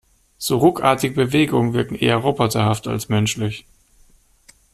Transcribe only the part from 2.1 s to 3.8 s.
roboterhaft als menschlich.